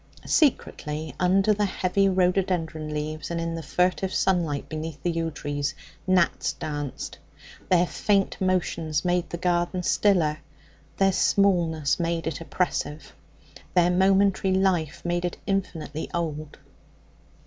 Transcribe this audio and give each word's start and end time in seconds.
Secretly, 0.25 1.13
under 1.19 1.53
the 1.53 1.65
heavy 1.65 2.09
rhododendron 2.09 2.91
leaves 2.91 3.29
and 3.29 3.39
in 3.39 3.53
the 3.53 3.61
furtive 3.61 4.11
sunlight 4.11 4.67
beneath 4.67 4.99
the 5.03 5.11
yew 5.11 5.29
trees, 5.29 5.75
gnats 6.07 6.53
danced. 6.53 7.19
Their 7.69 7.85
faint 7.85 8.35
motions 8.41 9.05
made 9.05 9.29
the 9.29 9.37
garden 9.37 9.83
stiller; 9.83 10.39
their 10.97 11.11
smallness 11.13 11.99
made 11.99 12.25
it 12.25 12.41
oppressive; 12.41 13.13
their 13.75 13.91
momentary 13.91 14.55
life 14.55 15.05
made 15.05 15.23
it 15.23 15.37
infinitely 15.45 16.09
old. 16.15 16.57